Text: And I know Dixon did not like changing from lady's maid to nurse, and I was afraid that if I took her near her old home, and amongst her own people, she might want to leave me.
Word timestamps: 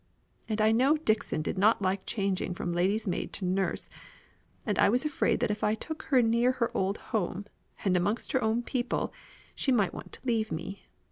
And 0.49 0.59
I 0.61 0.71
know 0.71 0.97
Dixon 0.97 1.43
did 1.43 1.59
not 1.59 1.79
like 1.83 2.07
changing 2.07 2.55
from 2.55 2.73
lady's 2.73 3.07
maid 3.07 3.31
to 3.33 3.45
nurse, 3.45 3.87
and 4.65 4.79
I 4.79 4.89
was 4.89 5.05
afraid 5.05 5.41
that 5.41 5.51
if 5.51 5.63
I 5.63 5.75
took 5.75 6.01
her 6.09 6.23
near 6.23 6.53
her 6.53 6.75
old 6.75 6.97
home, 7.13 7.45
and 7.85 7.95
amongst 7.95 8.31
her 8.31 8.41
own 8.43 8.63
people, 8.63 9.13
she 9.53 9.71
might 9.71 9.93
want 9.93 10.11
to 10.13 10.25
leave 10.27 10.51
me. 10.51 10.87